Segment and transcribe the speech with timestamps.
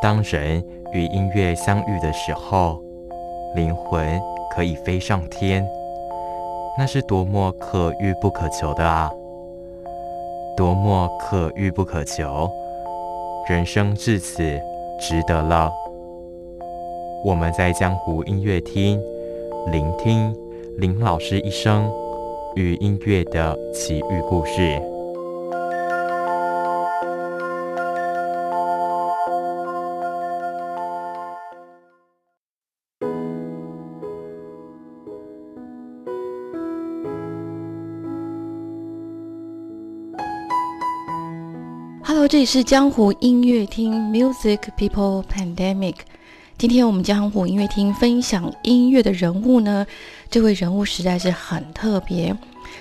[0.00, 2.80] 当人与音乐相遇的时候，
[3.54, 5.66] 灵魂可以飞上天，
[6.78, 9.10] 那是多么可遇不可求的啊！
[10.56, 12.50] 多么可遇不可求，
[13.48, 14.42] 人生至此
[15.00, 15.72] 值得了。
[17.24, 19.00] 我们在江湖音乐厅
[19.72, 20.34] 聆听
[20.78, 21.90] 林老师一生
[22.54, 24.95] 与音乐的奇遇故事。
[42.28, 45.94] 这里是江湖音乐厅 Music People Pandemic。
[46.58, 49.86] 今天我们江湖音乐厅分享音乐的人物呢，
[50.28, 52.36] 这位人物实在是很特别。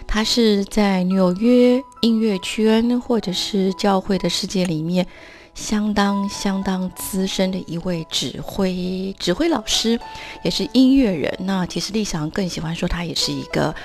[0.08, 5.06] 他是在纽约音乐圈或者是教会的世界里面
[5.54, 10.00] 相当相当资深的一位指挥指挥老师，
[10.42, 11.32] 也是音乐人。
[11.42, 13.76] 那其实立翔更喜欢说他也是一个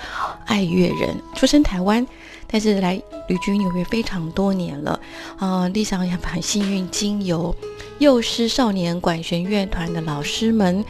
[0.47, 2.07] 爱乐人，出生台湾。
[2.53, 4.99] 但是来旅居纽约非常多年了，
[5.39, 7.55] 啊，丽翔也很幸运，经由
[8.01, 10.85] 幼师少年管弦乐团的老师们，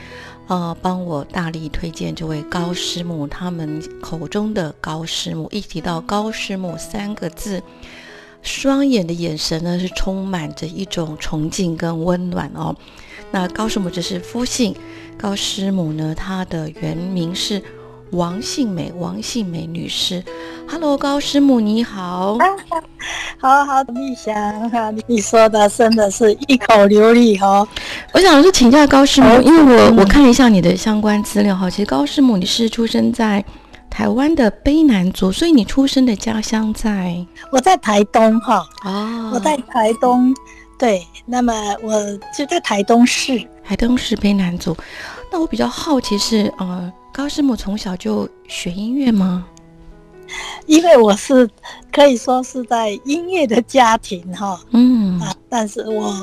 [0.46, 3.26] 呃，帮我大力推荐这位高师母。
[3.26, 7.62] 他们口中的高师母，一提到高师母三个字，
[8.40, 12.74] 双眼的眼神呢是充满着一种崇敬跟温暖哦。
[13.32, 14.74] 那高师母这是夫姓，
[15.18, 17.62] 高师母呢，她的原名是。
[18.12, 20.22] 王信美，王信美女士
[20.68, 22.36] ，Hello，高师母你好，
[23.38, 24.34] 好好的丽香
[24.70, 27.66] 哈，你说的真的是一口流利哈。
[28.12, 33.44] 我想是请教高师母，因为我我看了一下你的相关资料哈，其实高师母你是出生在
[33.88, 37.24] 台湾的卑南族，所以你出生的家乡在？
[37.52, 40.34] 我在台东哈，哦，我在台东，
[40.76, 41.92] 对，那么我
[42.36, 44.76] 就在台东市，台东市卑南族。
[45.30, 46.92] 那我比较好奇是呃。
[47.12, 49.44] 高师母从小就学音乐吗？
[50.66, 51.46] 因为我是
[51.92, 56.14] 可以说是在音乐的家庭哈，嗯啊，但是我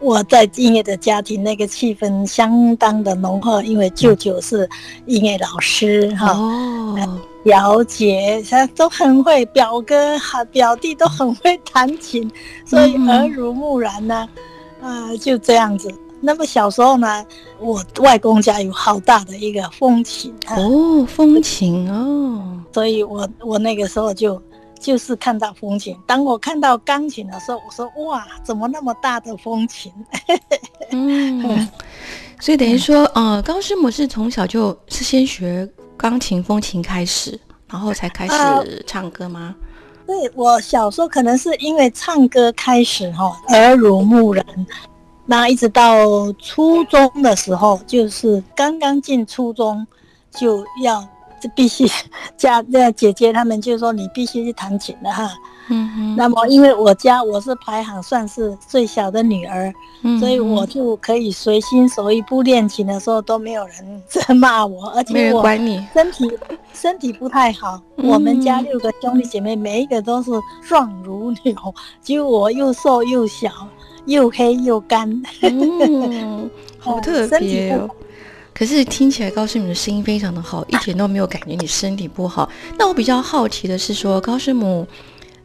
[0.00, 4.66] 我在音乐的家庭那个气氛相当的浓厚，因为舅舅是
[5.06, 12.30] 音乐老师哈，哦，表姐他都很会，表哥和表弟都很会弹琴，
[12.64, 14.28] 所以耳濡目染呢，
[14.80, 15.92] 啊，就这样子。
[16.20, 17.24] 那么小时候呢，
[17.60, 24.40] 我外公家有好大的一个风琴哦，风琴哦，所以我我那个时候就
[24.80, 25.96] 就是看到风琴。
[26.06, 29.92] 当我看到钢琴的时候，我说哇，怎么那么大的风琴？
[30.90, 31.68] 嗯，
[32.40, 39.54] 所以等于说，呃，高师母是从小就是先学钢琴、风琴开始，然后才开始唱歌吗？
[40.06, 44.44] 对，我小时候可能是因为唱歌开始哈，耳濡目染。
[45.30, 49.86] 那一直到初中的时候，就是刚刚进初中，
[50.30, 51.06] 就要
[51.38, 51.86] 这必须
[52.34, 55.30] 家那姐姐他们就说你必须去弹琴了哈。
[55.68, 56.16] 嗯哼。
[56.16, 59.72] 那么因为我家我是排行算是最小的女儿，
[60.18, 65.42] 所以我就可以随心所欲，不练琴的时候都没有人责骂我，而且我
[65.92, 66.38] 身体
[66.72, 67.80] 身体不太好。
[67.96, 70.30] 我们家六个兄弟姐妹，每一个都是
[70.66, 73.50] 壮如牛，就我又瘦又小。
[74.06, 75.06] 又黑又干，
[75.42, 76.48] 嗯，
[76.80, 77.86] 好特别哦。
[78.54, 82.48] 可是听起来高师母的声音非常的好，一点都没有感觉你身体不好。
[82.78, 84.86] 那我比较好奇的是，说高师母，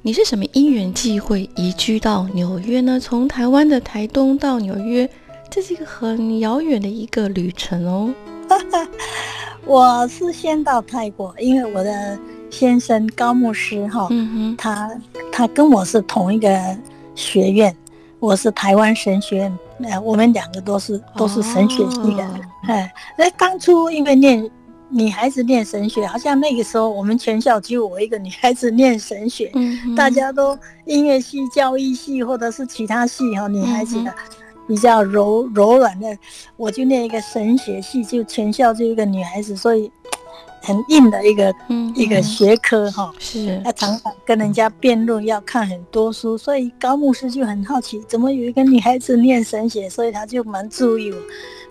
[0.06, 3.00] 你是什么因缘际会移居到纽约呢？
[3.00, 5.10] 从台湾的台东到纽约，
[5.50, 8.14] 这是一个很遥远的一个旅程哦。
[9.66, 12.20] 我是先到泰国，因为我的
[12.50, 14.92] 先生高牧师哈，嗯哼，他
[15.32, 16.78] 他跟我是同一个
[17.16, 17.74] 学院。
[18.20, 22.30] 我是台湾神学院，呃，我们两个都是都是神学系的，
[22.68, 24.50] 哎，那当初因为念
[24.94, 29.52] 女孩子念神学，好像那个时候我们全校只有我一个女孩子念神学，
[29.98, 34.14] 大家都音乐系、教育系或者是其他系哈，女孩子的
[34.68, 36.18] 比较柔柔软的，
[36.58, 39.92] 我就念一个神学系，就全校就一个女孩子，所以
[40.62, 43.12] 很硬的一个嗯一个学科哈。
[43.20, 43.62] 是。
[43.66, 51.18] 要常常跟人家辩论，要看很多书，所以高牧师就很好奇，怎么有一个女孩子念神学，所以他就蛮注意我。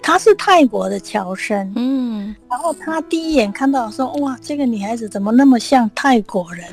[0.03, 6.67] 她是泰国的侨生，嗯，然后她第一眼看到说，哇，这个女孩子怎么那么像泰国人？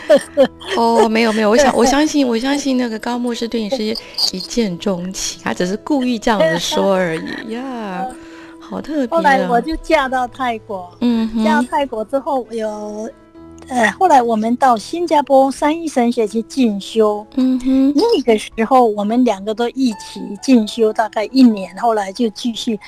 [0.76, 3.84] 哦，没有没有，我想 我相信我相信那个高牧师对你是
[4.32, 7.52] 一见钟情，他只是故意这样子说而已。
[7.52, 8.06] 呀，
[8.58, 13.08] 好特别后来我啊，就嫁到泰国，嗯，嫁到泰国之后有，
[13.72, 22.78] 呃，后来我们到新加坡三一神学去进修，嗯哼，那个时候我们两个都一起进修，大概一年，后来就继续，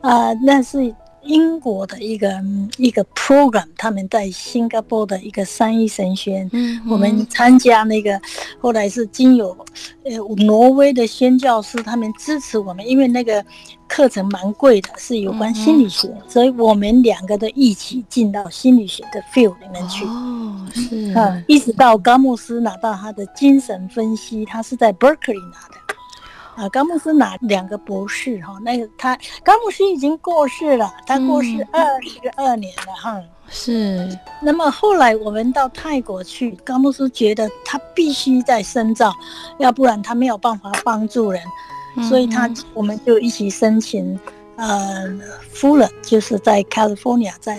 [0.00, 6.50] 啊，那是英国的一个嗯一个 program，他们在新加坡的一个三一神学院。
[6.52, 8.20] 嗯，我们参加那个，
[8.58, 9.56] 后来是经有
[10.04, 13.44] 呃挪威的宣教师他们支持我们，因为那个
[13.86, 20.04] 课程蛮贵的，是有关心理学，所以我们两个都一起进到心理学的 field 里面去。
[20.04, 25.74] 哦，是，啊，一直到高牧师拿到他的精神分析，他是在 Berkeley 拿的。
[26.56, 31.68] 啊，高木斯拿两个博士哈，那个他高木斯已经过世了，他过世嗯。
[31.72, 33.20] 二十二年了哈。
[33.52, 34.08] 是，
[34.40, 39.12] 那么后来我们到泰国去，高牧师觉得他必须在深造，
[39.58, 41.42] 要不然他没有办法帮助人，
[42.08, 42.56] 所以他嗯。
[42.74, 44.16] 我们就一起申请，
[44.54, 45.04] 呃，
[45.52, 47.58] 夫人就是在 California，在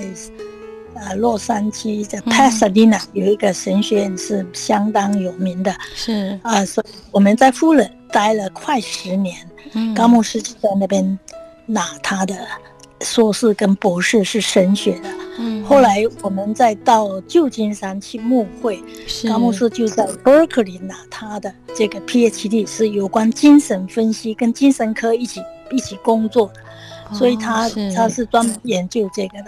[0.96, 2.32] 呃洛杉矶在嗯。
[2.32, 9.38] Pasadena 有一个神学院是相当有名的是，啊、所以我们在夫人待了快十年，
[9.74, 9.94] 嗯。
[9.94, 11.18] 高牧师就在那边
[11.66, 12.36] 拿他的
[13.02, 15.10] 硕士跟博士是神学的。
[15.40, 15.64] 嗯。
[15.64, 18.84] 后来我们再到旧金山去牧会，
[19.28, 25.42] 高牧师就在 Berkeley 拿他的这个 PhD，是有关精神分析跟精神科一起
[25.72, 29.46] 一起工作的，所以他他是专门研究这个的。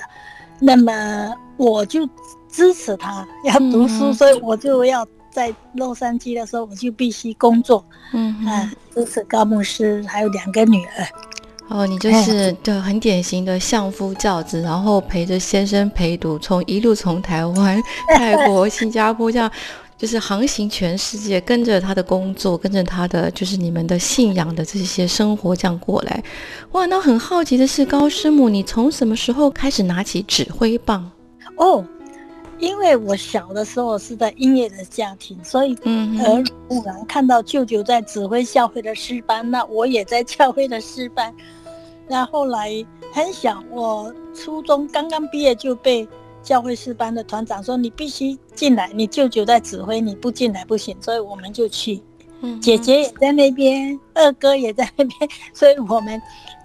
[0.60, 2.07] 那么我就
[2.50, 7.83] 支持他要读书，嗯所以我就要在洛杉矶的时候我就必须工作，
[8.13, 11.07] 嗯哼啊，支持高牧师还有两个女儿。
[11.69, 17.81] 哦，你就是对很典型的相夫教子，然后陪着先生陪读，从一路从台湾、
[18.15, 19.50] 泰国、新加坡这样，
[19.97, 26.21] 就是航行全世界，跟着他的工作，跟着他的就是你们的信仰的这些生活这样过来。
[26.74, 31.09] 哇，那很好奇的是，高师母，你从什么时候开始拿起指挥棒？
[31.57, 31.83] 哦，
[32.63, 41.36] 因为我小的时候是在音乐的家庭，所以嗯耳濡目染，看到舅舅在指挥教会的诗班，那我也在教会的诗班。
[42.07, 42.71] 那后来
[43.12, 46.07] 很小，我初中刚刚毕业就被
[46.42, 52.01] 教会诗班的团长说：“你必须进来，你舅舅在指挥，你不进来不行。”所以我们就去。
[52.39, 56.21] 嗯姐姐也在那边，二哥也在那边，所以我们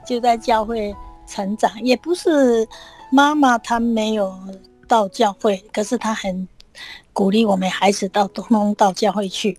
[0.06, 0.94] 就在教会
[1.26, 1.72] 成长。
[1.82, 2.66] 也不是
[3.10, 4.32] 妈妈她没有
[4.88, 6.48] 到教会，可是他很
[7.12, 9.56] 鼓励我们孩子到东东到教会去。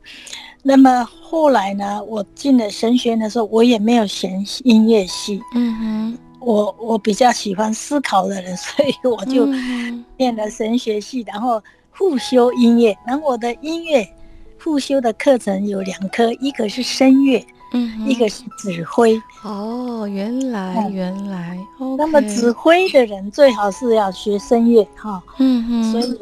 [0.62, 12.98] 那么后来呢，我进了神学院的时候，我也没有选音乐系，嗯哼，我我比较喜欢思考的人，所以我就嗯念了神学系，然后复修音乐。
[13.08, 14.06] 然后我的音乐
[14.58, 19.21] 复修的课程有两科，一个是声乐，嗯一个是指挥。
[19.44, 26.19] 哦，原来嗯原来，OK，那么指挥的人最好是要学声乐哈，嗯嗯，所以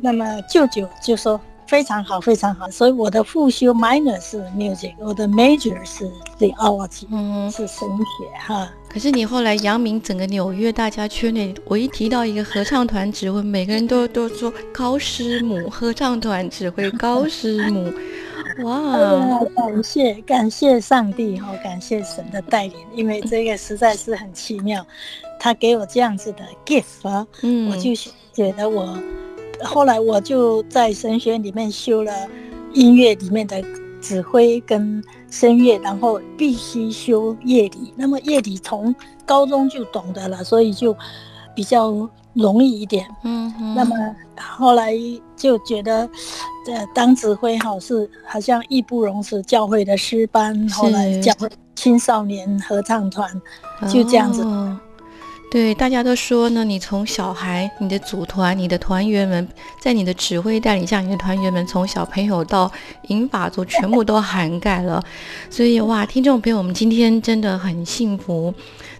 [0.00, 2.70] 那么舅舅就说非常好，非常好。
[2.70, 7.50] 所以我的复修 minor 是 music，我的 major 是 theology，嗯。
[7.50, 8.68] 是神学哈。
[8.88, 17.92] 可是你后来扬名整个纽约，大家圈内，我一提到一个合唱团指挥，每个人都都说高师母，合唱团指挥高师母，
[18.64, 24.84] 哇，啊， 感谢感谢上帝哈，感谢神的带领，因为这个实在是很奇妙，
[25.38, 27.90] 他给我这样子的 gift 啊，嗯，我就
[28.32, 28.98] 觉得我
[29.62, 32.12] 后来我就在神学院里面修了
[32.72, 33.62] 音乐里面的
[34.00, 37.92] 指挥跟声乐，然后必须修乐理。
[37.96, 38.94] 那么乐理从
[39.24, 40.96] 高中就懂得了，所以就
[41.54, 43.06] 比较容易一点。
[43.24, 43.96] 嗯哼，那么
[44.38, 44.94] 后来
[45.36, 46.08] 就觉得，
[46.68, 51.32] 呃，当指挥好是好像义不容辞，教会的诗班，后来是教
[51.74, 53.30] 青少年合唱团，
[53.88, 54.42] 就这样子。
[54.42, 54.78] 哦
[55.48, 59.46] 对，大家都说呢，你从小孩、你的组团、你的团员们，
[59.80, 62.70] 在你的指挥带领下，你的团员们从小朋友到
[63.08, 65.02] 银发族，全部都涵盖了。
[65.48, 68.52] 所以哇，听众朋友，我们今天真的很幸福，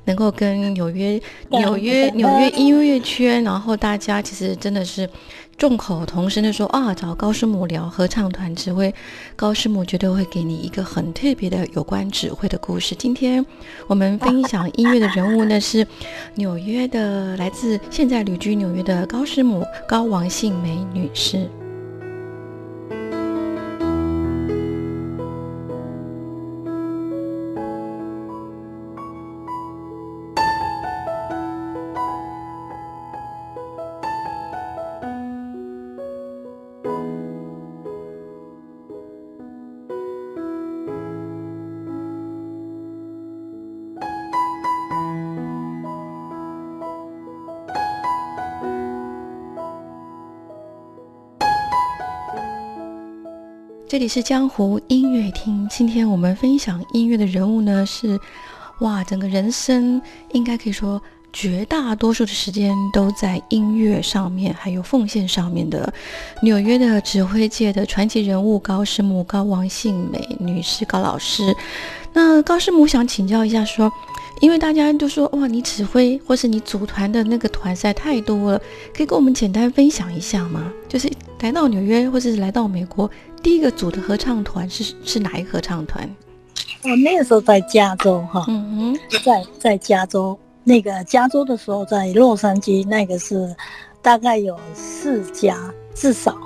[0.05, 5.07] 能够跟纽约、纽约、纽约音乐圈，然后大家其实真的是
[5.59, 8.95] 众口同声的说啊，找高师母聊合唱团指挥，
[9.35, 12.95] 高师母绝对会给你一个很特别的有关指挥的故事。
[12.95, 13.45] 今天
[13.87, 15.87] 我们分享音乐的人物呢是
[16.35, 21.49] 纽约的，来自现在旅居纽约的高师母高王信梅女士。
[53.97, 55.67] 这里是江湖音乐厅。
[55.71, 58.21] 今天我们分享音乐的人物呢是，
[58.81, 61.01] 哇，整个人生应该可以说
[61.33, 65.91] 绝大多数的时间都在音乐上面，还有奉献上面的
[66.43, 71.57] 纽约的指挥界的传奇人物高师母高王杏美女士高老师。
[72.13, 73.91] 那高师母想请教一下，说，
[74.43, 78.61] 因为大家都说哇，你指挥或是你组团的那个团赛太多了，
[78.95, 80.71] 可以跟我们简单分享一下吗？
[80.87, 81.11] 就是
[81.41, 83.11] 来到纽约或者是来到美国。
[83.43, 86.09] 第一个组的合唱团是是哪一个合唱团？
[86.83, 93.55] 我那个时候在加州哈，嗯哼，在在加州那个加州的时候，在洛杉矶那个是
[94.03, 95.59] 大概有四家，
[95.95, 96.37] 至少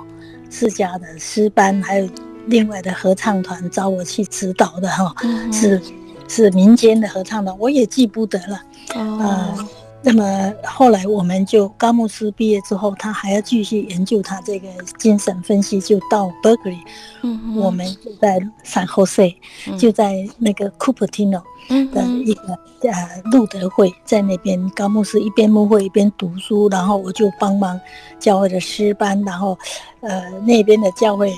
[0.49, 2.09] 四家的诗班，还有
[2.45, 5.13] 另外的合唱团找我去指导的哈，
[5.51, 5.81] 是
[6.27, 8.61] 是民间的合唱团，我也记不得了。
[8.95, 9.67] 哦。
[10.03, 14.67] 那么后来我们就高牧师毕业之后，他还要继续研究他这个
[14.97, 16.79] 精神分析，就到 Berkeley。
[17.21, 19.35] 嗯，我们就在 San Jose，
[19.77, 21.43] 就在那个 Cupertino
[21.93, 22.57] 的一个
[22.89, 27.79] 呃路德会，在那边高牧师一边牧会一边读书，然后我就帮忙
[28.19, 29.55] 教会的师班，然后
[29.99, 31.31] 呃那边的教会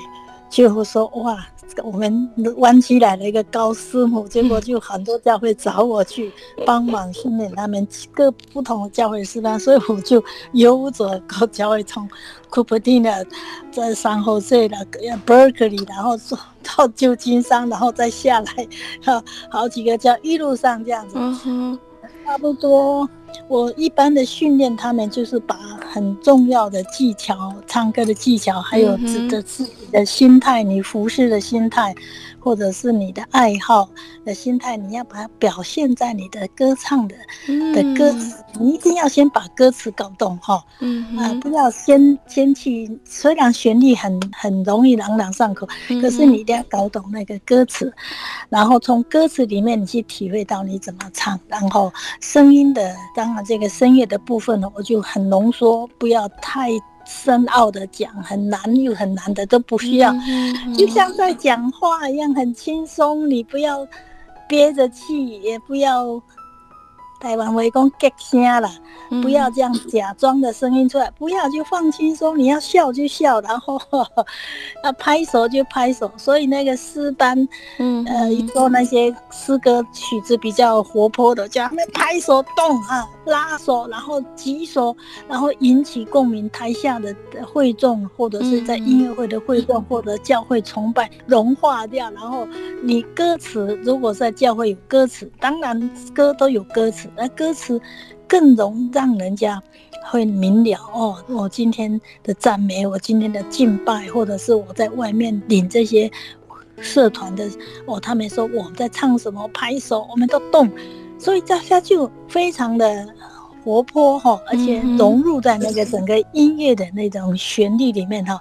[0.53, 1.43] 就会说哇。
[1.83, 6.31] 我们湾区来了一个高师母，结果就很多教会找我去
[6.67, 12.07] 帮忙训练他们各不同的教会师班，所以我就由着高教会从
[12.51, 13.25] Cupertino
[13.72, 14.77] 在山后岁的
[15.25, 18.67] Berkeley，然后走到旧金山，然后再下来，
[19.03, 21.17] 好好几个教一路上这样子，
[22.25, 23.10] 差不多。
[23.48, 25.55] 我一般的训练他们，就是把
[25.91, 31.93] 很重要的技巧、唱歌的技巧，还有自的自己的心态，你服饰的心态。
[32.43, 33.88] 或者是你的爱好
[34.25, 37.15] 的心态，你要把它表现在你的歌唱的
[37.73, 40.63] 的歌词，你一定要先把歌词搞懂哈，
[41.17, 45.67] 啊，不要先先去，虽然旋律很很容易朗朗上口，
[46.01, 47.91] 可是你一定要搞懂那个歌词，
[48.50, 56.69] 然后从歌词里面你去体会到你怎么唱，然后声音的，当然这个声乐的部分呢，我就很浓缩，不要太。
[57.05, 60.13] 深奥的讲，很难又很难的都不需要，
[60.77, 63.29] 就像在讲话一样，很轻松。
[63.29, 63.88] 你不要
[64.48, 66.22] 憋着气，也不要。
[67.19, 68.69] 台湾围攻 get 声了，
[69.22, 73.79] 不要这样假装的声音出来，不要就放轻松，你要笑就笑，然后
[74.83, 76.12] 要 拍手就拍手。
[76.17, 84.96] 所以那个诗班，嗯呃，做那些诗歌曲子比较活泼的，叫他们拍手动哈，拉手，然后举手，
[85.27, 86.44] 然后引起共鸣。
[86.53, 87.15] 台下的
[87.51, 92.48] 会众或者是在音乐会的会众或者教会崇拜融化掉，然后
[92.84, 97.10] 你歌词如果在教会有歌词，当然歌都有歌词。
[97.15, 97.82] 那歌词
[98.27, 99.60] 更容让人家
[100.06, 101.18] 会明了哦。
[101.27, 106.12] 我今天的赞美，我今天的敬拜，或者是我在外面领这些
[106.77, 107.50] 社团的
[107.86, 110.70] 哦，他们说我在唱什么，拍手，我们都动，
[111.24, 113.08] 所以大家就非常的
[113.63, 118.38] 活泼哈，而且融入在那个整个音乐的那种旋律里面哈，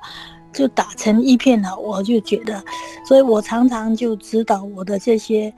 [0.52, 1.76] 就打成一片了。
[1.76, 2.62] 我就觉得，
[3.06, 5.54] 所以我常常就指导我的这些。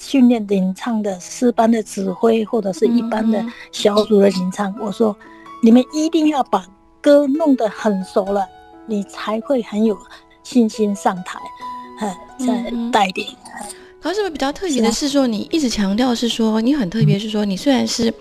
[0.00, 5.16] 训练领唱的四班的指挥，或者是一般的小组的领唱，我说
[5.60, 6.64] 你们一定要把
[7.00, 8.46] 歌弄得很熟了，
[8.86, 9.98] 你才会很有
[10.44, 11.40] 信心上台，
[11.98, 13.26] 哈，再带领。
[14.00, 18.12] 可是比较特别的是说，你一直强调是说你很特别，是说你虽然是，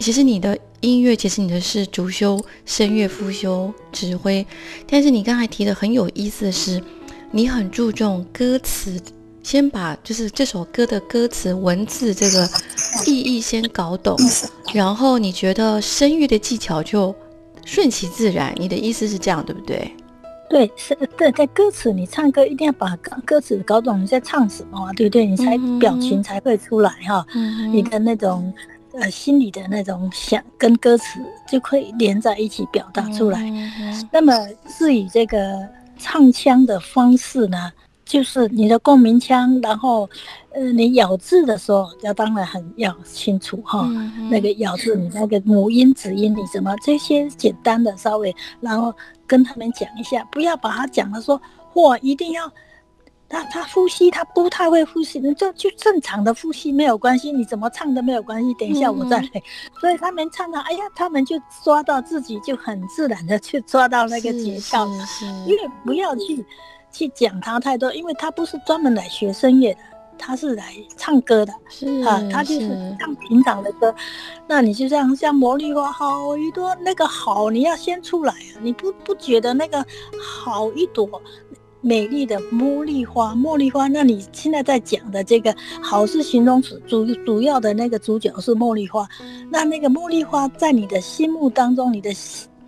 [0.00, 4.46] 其实你的音乐，其实你的是主修声乐，副修指挥，
[4.88, 6.82] 但是你刚才提的很有意思的是，
[7.30, 9.00] 你很注重歌词。
[9.42, 12.50] 先把就是这首歌的歌词文字这个
[13.06, 14.16] 意义先搞懂，
[14.74, 17.14] 然后你觉得声乐的技巧就
[17.64, 18.52] 顺其自然。
[18.58, 19.88] 你的意思是这样对不对？
[20.48, 25.26] 对，是对，在歌词你唱歌一定要把歌词搞懂你在唱什么，对不对？
[25.26, 27.26] 你才表情才会出来哈。
[27.72, 28.52] 你的那种
[28.92, 33.40] 呃心里的那种想跟歌词就可以连在一起表达出来。
[33.42, 34.32] 嗯那么
[34.66, 35.66] 至于这个
[35.98, 37.72] 唱腔的方式呢，
[38.06, 40.08] 就是你的共鸣腔，然后
[40.52, 43.80] 呃你咬字的时候要当然很要清楚哈。
[43.90, 48.94] 嗯那个咬字，你那个母音、子音，你怎么这些简单的稍微，然后
[49.26, 51.40] 跟他们讲一下，不要把它讲的说，
[51.74, 52.50] 嚯，一定要
[53.28, 59.28] 他他呼吸，他不太会呼吸，你就就正常的呼吸没有关系，你怎么唱都没有关系，等一下我再来。
[59.80, 64.86] 所以他们唱到，哎呀，他们就抓到自己就很自然的去抓到那个节奏，
[65.46, 66.44] 因为不要去
[66.96, 69.80] 去讲他太多，因为他不是专门来学声乐的，
[70.16, 71.52] 他是来唱歌的。
[71.68, 73.94] 是啊，他就是唱平常的歌，
[74.46, 79.84] 那你就这样像茉莉花好一朵，那个好你要先出来啊，你不不觉得那个
[80.18, 81.06] 好一朵
[81.82, 89.06] 美丽的茉莉花，茉莉花，那你现在在讲的这个好是形容词，主主要的那个主角是茉莉花，
[89.50, 92.10] 那那个茉莉花在你的心目当中，你的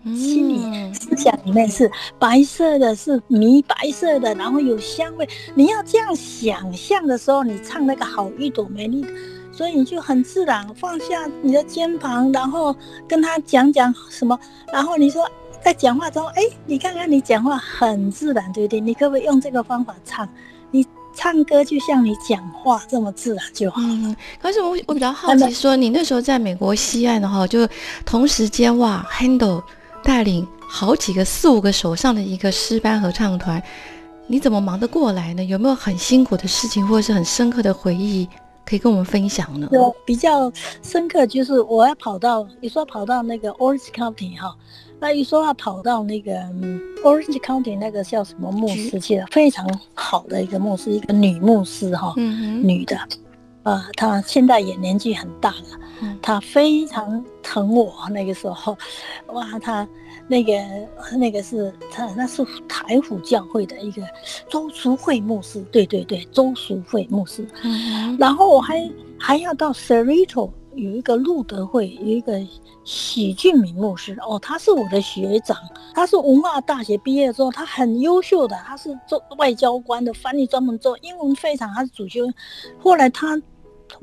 [0.04, 5.28] 心心里嗯思想里面是白色的，是米白色的，然后有香味。
[5.54, 9.08] 你要这样想象的时候，你唱那个好一朵美丽的，
[9.52, 12.74] 所以你就很自然放下你的肩膀，然后
[13.06, 14.38] 跟他讲讲什么，
[14.72, 15.28] 然后你说
[15.64, 18.80] 在讲话中，哎，你看看你讲话很自然，对不对？
[18.80, 20.28] 你可不可以用这个方法唱？
[20.70, 23.80] 你唱歌就像你讲话这么自然就好。
[23.82, 27.66] 嗯，可是我我比较好奇，说你那时候在美国西岸的话，就
[28.04, 29.62] 同时间哇，Handle
[30.08, 33.62] 带领好几个四五个手上的一个诗班合唱团，
[34.26, 35.44] 你怎么忙得过来呢？
[35.44, 38.26] 有没有很辛苦的事情，或者是很深刻的回忆
[38.64, 39.68] 可以跟我们分享呢？
[39.70, 40.50] 我比较
[40.82, 44.56] 深刻就是我要跑到，你说跑到那个 Orange County 哈，
[44.98, 52.98] 那一说要跑到那个、嗯、Orange County 那个叫什么牧师，去了非常好的一个牧师，一个女牧师哈，嗯女的，
[53.68, 56.18] 呃，他现在也年纪很大了，嗯。
[56.22, 58.74] 他非常疼我那个时候，
[59.34, 59.86] 哇，他
[60.26, 60.52] 那个
[61.18, 64.02] 那个是他那是台府教会的一个
[64.48, 72.40] 周淑慧牧师，对对对，周淑慧牧师，嗯然后我还还要到 Cerrito 有一个路德会，有一个
[72.84, 74.16] 许俊明牧师。
[74.26, 75.56] 哦，他是我的学长，
[75.94, 82.26] 他是文化大学毕业之后，他很优秀的，他是做外交官的翻译，专门做英文非常，他是主修。
[82.78, 83.40] 后来他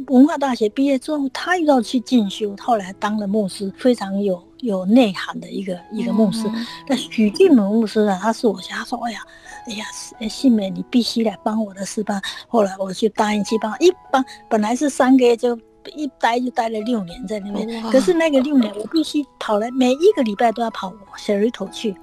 [0.08, 6.48] 文化大学毕业之后，他又要去进修，后来当了牧师，非常有有内涵的一个一个牧师。
[6.48, 9.20] 嗯那许俊文牧师啊，他是我家，他说：“哎呀，
[9.68, 9.86] 哎呀，
[10.20, 15.58] 呃信美，你必须来帮我的事吧。”后来我就答应去帮，一帮本来是三个月，就
[15.96, 17.84] 一待就待了六年在那边。
[17.92, 21.96] 可是那个六年，我必须跑来，每一个礼拜都要跑小鱼头去，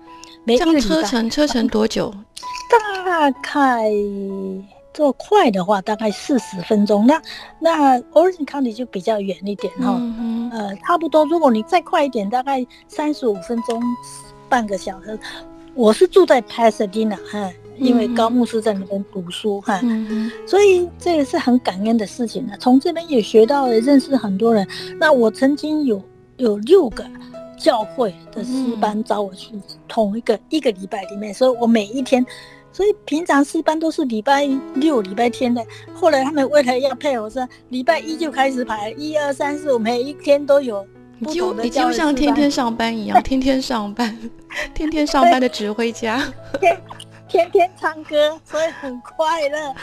[0.44, 2.12] 每个礼拜样车程车程多久？
[2.70, 3.90] 大概
[4.94, 7.06] 做快的话，大概四十分钟。
[7.06, 7.20] 那
[7.58, 9.96] 那 Orange County 就比较远一点哈。
[9.98, 11.24] 嗯呃，差不多。
[11.24, 13.80] 如果你再快一点，大概三十五分钟，
[14.48, 15.18] 半个小时。
[15.74, 22.52] 我是住在 Pasadena 哈，因为嗯高牧师在那边读书哈，嗯所以这也是很感恩的事情呢。
[22.60, 24.68] 从这边也学到了认识很多人。
[25.00, 26.02] 那我曾经有
[26.36, 27.06] 有六个
[27.56, 29.52] 教会的诗班找我去
[29.88, 32.24] 同一个一个礼拜里面，所以我每一天。
[32.72, 40.84] 所以平常四班都是礼拜六、礼拜天的，后来他们为了要配合，是礼拜一就开始排，一二三四五，每一天都有
[41.18, 44.18] 你几乎不同的你几乎像天天上班一样，天天上班，
[44.74, 46.22] 天天上班的指挥家。
[47.28, 49.74] 天天唱歌，所以很快乐。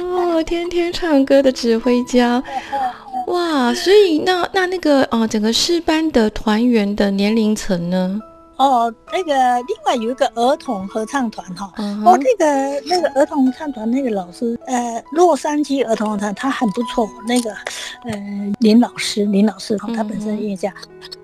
[0.00, 2.42] 哦，天天唱歌的指挥家，
[3.28, 3.74] 哇！
[3.74, 8.18] 所以那那那个呃，整个诗班的团员的年龄层呢？
[8.56, 11.70] 哦，那个另外有一个儿童合唱团哈，
[12.04, 17.52] 哦，那个那个儿童合唱团那个老师，呃，洛杉矶儿童合唱他很不错，那个
[18.04, 20.72] 呃林老师，林老师哈，他本身音乐家，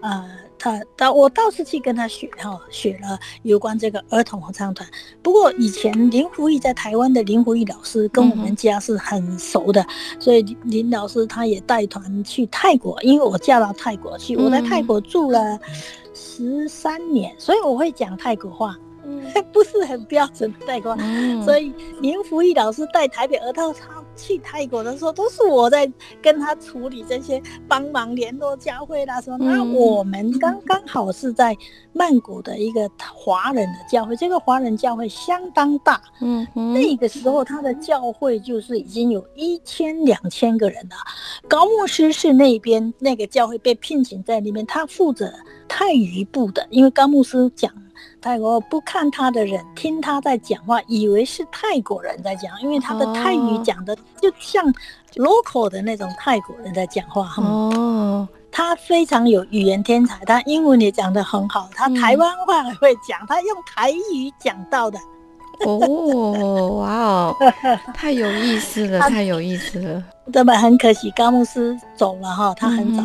[0.00, 0.26] 啊、
[0.58, 4.86] 他他我倒是去跟他学哈，学了有关这个儿童合唱团。
[5.22, 9.82] 不过以前林福义在台湾的林福义老师跟我们家是很熟的，
[10.18, 15.58] 所以林林老师他也带团去泰国，因为我嫁到泰国去，我在泰国住了
[16.12, 19.22] 十三年，所以我会讲泰国话，嗯。
[19.52, 20.98] 不是很标准的泰国话。
[21.02, 29.36] 嗯，所以林福义老师带台北儿童他去泰国的时候，都是我在跟他处理这些，帮忙联络教会啦什么。
[29.38, 31.56] 那嗯我们刚刚好是在
[31.92, 36.00] 曼谷的一个华人的教会，这个华人教会相当大。
[36.20, 40.96] 嗯哼，那个时候他的教会就是已经有一千两千个人了。
[41.48, 45.32] 高牧师是那边那个教会被聘请在那边，他负责
[45.66, 47.72] 泰语部的，因为高牧师讲
[48.22, 54.64] 泰国不看他的人，听他在讲话，以为是泰国人在讲，因为他的泰语哦讲的就像
[55.16, 57.42] local 的那种泰国人在讲话哈。
[57.42, 64.96] 哦，他非常有语言天才，他英文也讲得很好，他台湾话也会讲，他用台语讲到的。
[65.66, 67.36] 哦，哇哦，
[67.92, 70.02] 太有意思了， 太有意思了。
[70.32, 70.54] 对吧？
[70.54, 73.02] 很可惜高牧师走了哈，他很早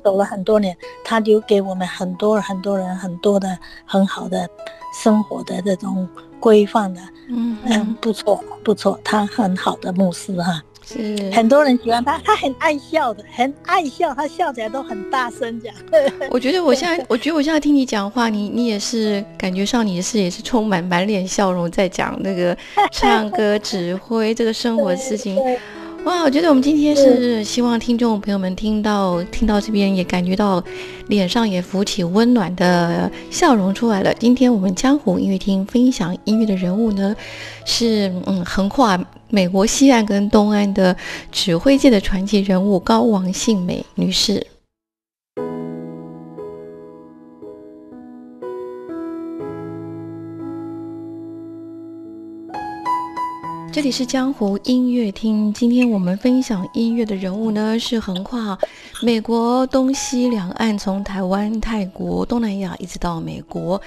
[0.00, 4.48] 走了很多年，他留给我们很多很多人很多的很好的
[5.02, 6.08] 生活的这种
[6.40, 10.62] 规范的，嗯嗯，不错不错，他很好的牧师哈。
[10.82, 15.72] 是 很多人喜欢他，他很爱笑的，很爱笑，他笑起来都很大声讲。
[16.30, 22.56] 我觉得我现在，我觉得我现在听你讲话，你你也是感觉上你是也是充满满脸笑容，在讲那个
[22.90, 25.38] 唱歌、指挥这个生活的事情。
[26.04, 30.62] 哇，我觉得我们今天是希望听众朋友们听到听到这边也感觉到
[31.08, 34.12] 脸上也浮起温暖的笑容出来了。
[34.14, 37.14] 今天我们江湖音乐厅分享音乐的人物呢，
[37.66, 40.96] 是嗯横跨美国西岸跟东岸的
[41.30, 44.46] 指挥界的传奇人物高王信美女士。
[53.72, 55.52] 这里是江湖音乐厅。
[55.52, 58.58] 今天我们分享音乐的人物呢，是横跨
[59.00, 63.80] 美国东西两岸，从台湾、泰国、东南亚一直到美国，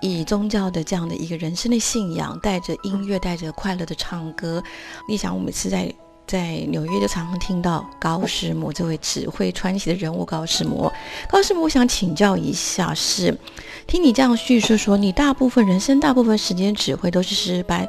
[0.00, 4.62] 以宗教的这样的一个人生的信仰，带着音乐，带着快乐的唱歌。
[5.06, 5.94] 你想，我们是在
[6.26, 10.90] 在纽约就常常听到高师母这位指挥传奇的人物高师母。
[11.28, 13.36] 高师母，我想请教一下，是
[13.86, 17.86] 听你这样叙述说，你大部分人生大部分时间指挥都是失败。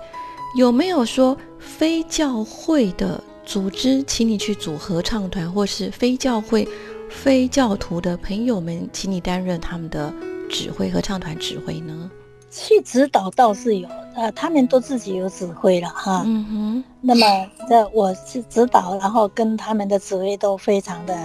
[0.58, 6.68] 有没有说非教会的组织请你去组合唱团，或是非教会、
[7.12, 10.12] 非教徒的朋友们请你担任他们的
[10.50, 12.10] 指挥合唱团指挥呢？
[12.50, 16.24] 去指导倒是有，呃，他们都自己有指挥了哈。
[16.26, 16.84] 嗯哼。
[17.02, 17.26] 那么
[17.70, 21.16] 这我是指导，然后跟他们的指挥都非常的。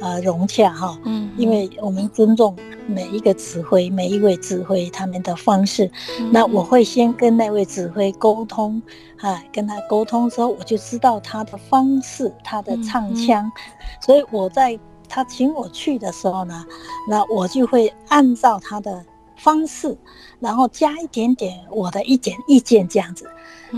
[0.00, 5.90] 呃，融洽哈，嗯，因为我们尊重每一个指挥，每一位指挥他们的方式。
[6.32, 8.82] 那我会先跟那位指挥沟通，
[9.18, 13.52] 啊，跟他沟通之后，我就知道他的方式，他的唱腔。
[14.00, 16.64] 所以我在他请我去的时候呢，
[17.08, 19.04] 那我就会按照他的
[19.36, 19.96] 方式，
[20.38, 23.28] 然后加一点点我的一点意见这样子。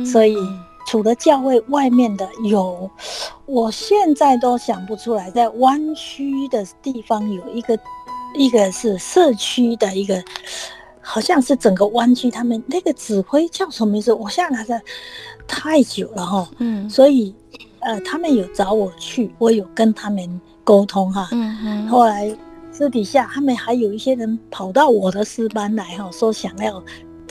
[0.05, 0.37] 所以。
[0.87, 2.91] 除了教会外面的有，
[3.47, 5.31] 我现在都想不出来。
[5.31, 7.79] 在湾区的地方有一个，
[8.37, 10.23] 一个是社区的一个，
[11.01, 14.13] 好像是整个湾区他们那个指挥叫什么名字？
[14.13, 14.83] 我现在在
[15.47, 16.51] 太久了哈。
[16.59, 16.89] 嗯。
[16.91, 17.35] 所以，
[17.81, 21.29] 呃，他们有找我去，我有跟他们沟通哈。
[21.33, 21.89] 嗯嗯。
[21.89, 22.37] 后来
[22.71, 26.83] 私底下，他们还有一些人跑到我的师班来哈，说想要。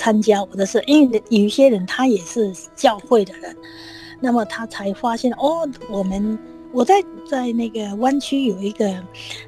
[0.01, 3.55] 参加我的事，因为有一些人他也是教会的人，
[4.19, 6.39] 那么他才发现哦，我们
[6.71, 6.95] 我在
[7.29, 8.91] 在那个湾区有一个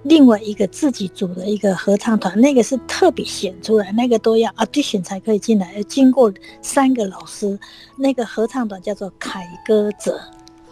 [0.03, 7.57] 另外一个自己组的一个合唱团，那个是特别选出来，那个都要 audition 才可以进来，要经过三个老师，
[7.97, 10.21] 那个合唱团叫做凯歌者。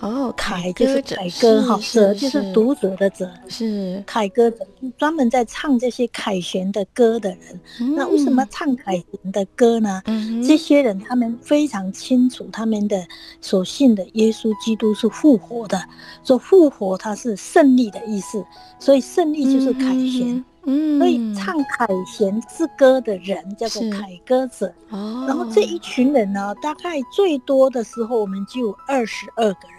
[0.01, 4.65] 哦，凯就是凯歌哈，者就是读者的者，是凯歌者，
[4.97, 7.95] 专门在唱这些凯旋的歌的人。
[7.95, 10.01] 那为什么唱凯旋的歌呢？
[10.43, 13.05] 这些人他们非常清楚，他们的
[13.41, 15.79] 所信的耶稣基督是复活的，
[16.23, 18.43] 说复活它是胜利的意思，
[18.79, 20.43] 所以胜利就是凯旋。
[20.63, 24.71] 嗯，所以唱凯旋之歌的人叫做凯歌者。
[24.89, 29.70] 哦，然后这一群人呢，大概最多的时候我们就二十二个人。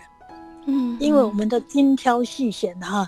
[0.66, 3.07] 嗯，因为我们的精挑细选的哈，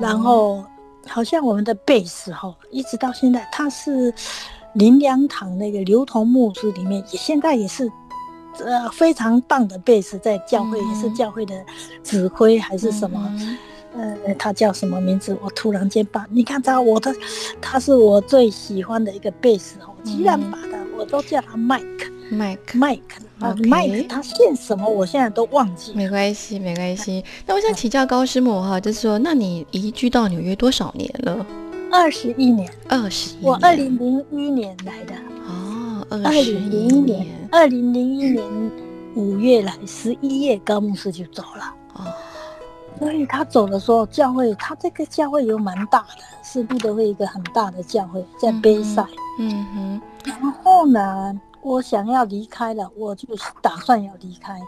[0.00, 0.64] 然后
[1.06, 4.12] 好像我们的贝斯哈，一直到现在，他是
[4.74, 7.90] 林良堂那个刘同牧师里面，也现在也是
[8.64, 11.54] 呃非常棒的贝斯，在教会也是教会的
[12.02, 13.32] 指挥还是什么，
[13.94, 15.36] 呃，他叫什么名字？
[15.42, 17.14] 我突然间把你看他我的，
[17.60, 21.56] 他是我最喜欢的一个贝斯哦，居然把他我都叫他。
[21.56, 22.10] 麦克
[24.08, 24.88] 他姓什么？
[24.88, 25.92] 我现在都忘记。
[25.94, 27.22] 没关系，没关系。
[27.46, 31.46] 那我想请教高师母哈，就是说，那你移居到纽约多少年了？
[31.92, 32.68] 二十一年。
[32.88, 33.38] 二十一。
[33.42, 35.14] 我二零零一年来的。
[35.46, 37.26] 哦，二零零一年。
[37.52, 38.42] 二零零一年
[39.14, 41.74] 五月来，十一月高牧师就走了。
[41.92, 42.06] 哦。
[42.98, 49.04] 所以他走的时候，教会他这个教会有蛮大的，是路德会一个很大的教会，在杯赛。
[49.38, 50.00] 嗯哼。
[50.24, 51.40] 然后呢？
[51.64, 53.26] 我想要离开了，我就
[53.62, 54.60] 打算要离开，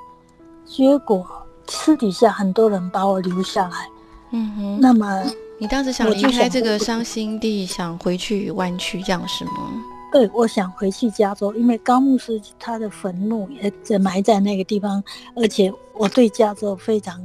[0.64, 1.24] 结果
[1.68, 3.88] 私底下很多人把我留下来。
[4.30, 5.22] 嗯哼，那么
[5.58, 9.52] 你当时想离开这个伤心地，想回去湾区，这样是吗？
[10.10, 15.04] 对，我想回去加州，因为高牧师他的坟墓也在埋在那个地方，
[15.34, 17.20] 而且我对加州非常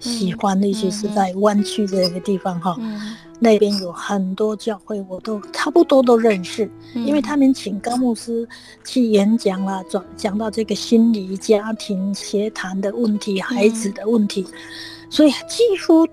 [0.00, 2.76] 喜欢，尤其是在湾区这个地方哈。
[3.44, 8.48] 那边有很多教会，我都差不多都认识，嗯因为他们请高牧师
[8.84, 14.46] 去演讲啦，讲讲到这个心理、家庭、协谈的问题、孩子的问题，
[15.10, 16.06] 所以几乎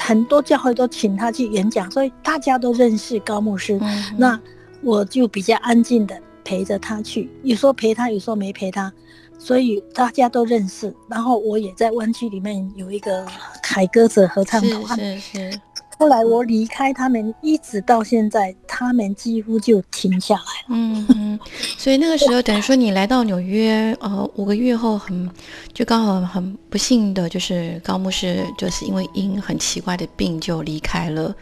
[0.00, 3.78] 很多教会都请他去演讲，所以大家都认识高牧师。
[3.82, 4.40] 嗯那
[4.82, 8.90] 我就比较安静的陪着他去，有时候陪他，有时候没陪他，
[9.38, 10.92] 所以大家都认识。
[11.06, 13.26] 然后我也在湾区里面有一个
[13.62, 14.98] 凯歌者合唱是团。
[14.98, 15.60] 是是，
[16.02, 20.66] 后来我离开他们，一直到现在，他们几乎就停下来了。
[20.70, 21.38] 嗯，
[21.78, 25.30] 所以那个时候等于说你来到纽约，呃，五个月后很
[25.72, 31.32] 就刚好很不幸的就是高牧师就是因为因很奇怪的病就离开了。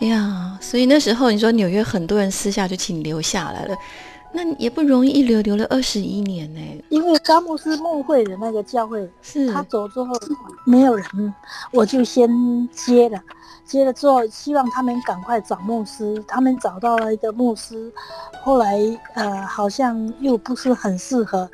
[0.00, 3.76] 哎呀，所以那时候你说纽约很多人私下就请留下来了，
[4.36, 6.60] 那也不容易，一留留了二十一年呢。
[6.88, 10.12] 因为高牧师牧会的那个教会，是他走之后
[10.66, 11.34] 没有人，
[11.70, 13.22] 我就先接了。
[13.64, 16.22] 接了之后，希望他们赶快找牧师。
[16.26, 17.90] 他们找到了一个牧师，
[18.42, 18.76] 后来
[19.14, 21.48] 呃好像又不是很适合。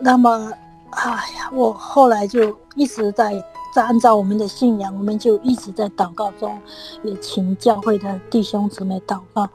[0.00, 0.50] 那么，
[0.90, 3.32] 哎呀，我后来就一直在
[3.74, 6.58] 在按照我们的信仰，我们就一直在祷告中，
[7.04, 9.48] 也请教会的弟兄姊妹祷告，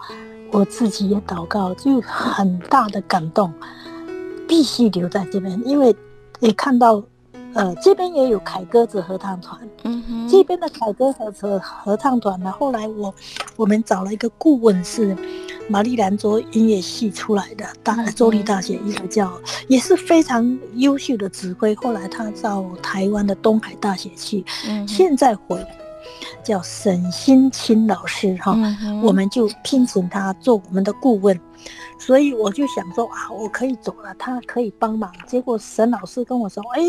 [0.53, 3.51] 我自己也祷告，就很大的感动，
[4.47, 5.93] 必须留在这边，因为
[6.41, 7.03] 也看到，
[7.55, 13.11] 呃，这边也有凯歌子合唱团，嗯哼，这边的凯歌合合合唱团呢，后来我
[13.55, 15.17] 我们找了一个顾问是
[15.67, 19.33] 玛丽兰州音乐系出来的大嗯州立大学一个叫
[19.67, 25.77] 也是非常优秀的指挥，后来他到台湾的东海大学去，嗯现在回来
[26.43, 28.53] 叫沈新清老师哈。
[28.55, 31.39] 嗯我们就聘请他做我们的顾问，
[31.99, 35.11] 所以我就想说啊，我可以走了，他可以帮忙。
[35.27, 36.81] 结果沈老师跟我说，哎，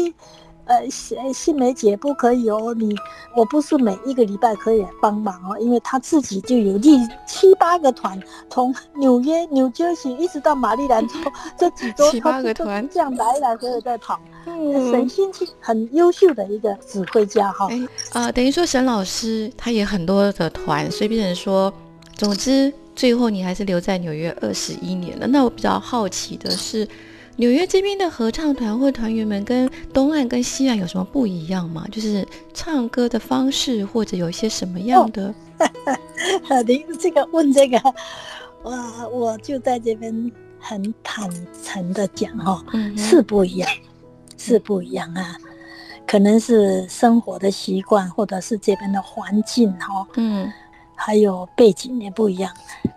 [0.67, 2.95] 呃，新新梅姐不可以哦，你
[3.37, 11.15] 我不是每一个礼拜可以来帮忙哦，因为他自己就有第七八个团，从纽约、纽约西一直到马里兰州
[11.59, 14.19] 这几周，七八个团这样来来回回在跑。
[14.47, 17.81] 嗯沈新清很优秀的一个指挥家哈，哎，
[18.13, 21.73] 呃，等于说沈老师他也很多的团，所以变成说，
[22.15, 25.27] 总之最后你还是留在纽约二十一年了。
[25.27, 26.87] 那我比较好奇的是，
[27.37, 31.85] 纽约这边的合唱团或团员们跟东岸跟西岸有什么不一样吗？
[31.91, 35.35] 就是唱歌的方式或者有一些什么样的？
[36.67, 37.77] 您这个问这个，
[38.63, 41.29] 哇，我就在这边很坦
[41.63, 43.69] 诚的讲哈、嗯，是不一样，
[44.39, 45.37] 是不一样啊，
[46.07, 50.51] 可能是生活的习惯，或者是这边的环境哈、嗯
[50.95, 52.53] 还有背景也不一样。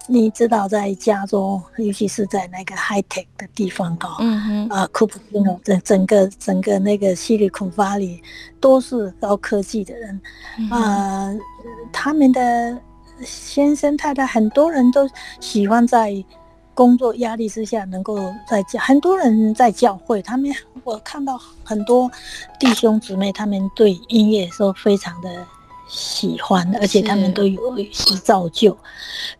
[0.10, 8.24] 你知道，在加州，尤其是在那个 high tech 的地方哈、嗯哼，啊，库普金诺，整整个整个那个西里孔巴里
[8.62, 10.22] 都是高科技的人，
[10.72, 11.36] 啊，
[11.92, 12.80] 他们的
[13.22, 15.10] 先生太太很多人都
[15.42, 16.24] 喜欢在
[16.74, 20.50] 工作压力之下能够在教，很多人在教会，他们
[20.86, 22.10] 我看到很多
[22.58, 25.46] 弟兄姊妹，他们对音乐都非常的
[25.88, 28.78] 喜欢，而且他们都有一些造就。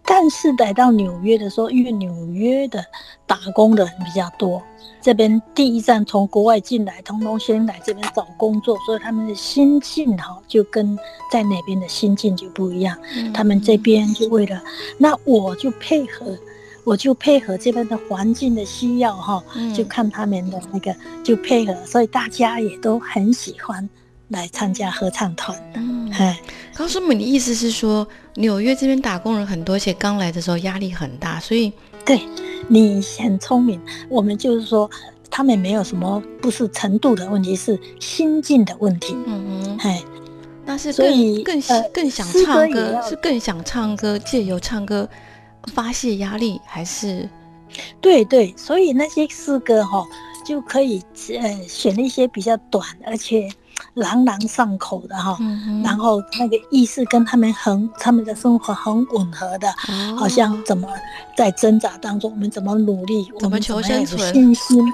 [0.04, 2.84] 但是来到纽约的时候，因为纽约的
[3.26, 4.62] 打工的人比较多，
[5.02, 10.98] 这边第一站从国外进来，通通先来这边找工作，所以他们的心境哈就跟
[11.32, 12.98] 在那边的心境就不一样。
[13.16, 14.62] 嗯他们这边就为了，
[14.98, 16.38] 那我就配合，
[16.86, 23.88] 我就配合这边的环境的需要哈，嗯就看他们的那个就配合，所以大家也都很喜欢
[24.30, 25.58] 来参加合唱团。
[25.76, 26.40] 嗯，哎，
[26.76, 31.72] 高师母，你的意思是说，纽约这边打工人很多，而且刚来的时候压力很大，所以
[32.06, 32.22] 对
[32.68, 34.90] 你很聪明，我们就是说。
[35.30, 39.14] 他们没有什么，不是程度的问题，是心境的问题。
[39.26, 40.02] 嗯哼，哎，
[40.66, 45.08] 那是更更、呃更想唱歌，是更想唱歌，借由唱歌
[45.74, 47.30] 发泄压力，还是
[48.00, 50.04] 对对，所以那些诗歌哈、
[50.46, 51.04] 就可以
[51.40, 53.50] 呃选一些比较短，而且
[53.98, 60.88] 朗朗上口的哈、嗯，然后那个意思跟他们很他们的生活很吻合的，哦好像怎么
[61.36, 64.86] 在挣扎当中，我们怎么努力，我们求生存信心。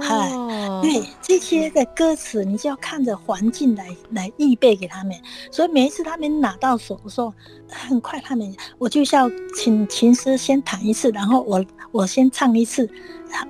[0.00, 5.14] 嗨哦，对这些的歌词，你就要看着环境来来预备给他们。
[5.50, 7.32] 所以每一次他们拿到手的时候，
[7.70, 12.88] 很快他们我就要请琴师先弹一次，然后我我先唱一次，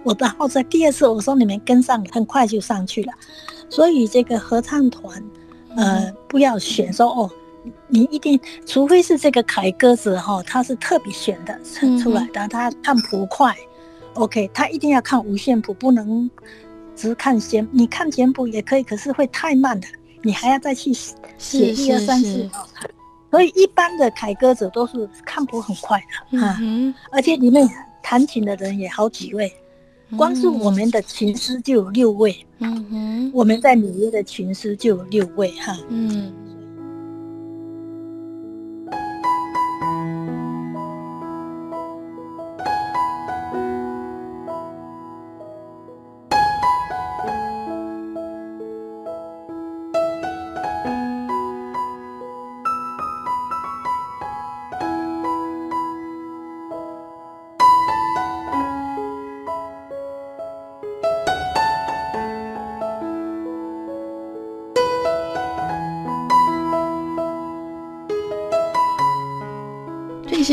[0.03, 3.12] 我然后在第二次我说你们跟上，很快就上去了。
[3.68, 5.22] 所以这个合唱团，
[5.76, 7.31] 呃，不要选说哦。
[7.88, 11.52] 你一定，除非是这个凯歌子哈，他是特别选的
[11.83, 13.52] 嗯哼出来的，他看谱快
[14.14, 16.31] ，OK，他一定要看五线谱，不能
[16.94, 19.88] 只看简，你看简谱也可以，可是会太慢的，
[20.22, 22.64] 你还要再去写是一二三四哦。
[23.33, 26.00] 所以一般的凯歌者都是看谱很快
[26.31, 27.68] 的啊，嗯而且里面
[28.00, 29.55] 弹琴的人也好几位，哼
[30.16, 35.77] 光是我们的琴师就有六位，嗯哼，我们在纽约的琴师就有六位哈。
[35.88, 36.33] 嗯。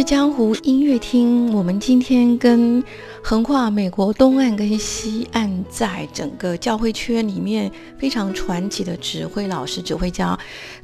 [0.03, 2.83] 江湖音乐厅，我们今天跟
[3.23, 10.37] 横跨美国东岸跟西岸，在整个教会圈里面非常传奇的指挥老师、指挥家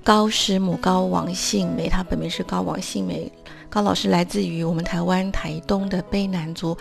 [0.04, 3.30] 高师母高王信梅，他本名是高王信梅，
[3.70, 6.78] 高老师来自于我们台湾台东的卑南族。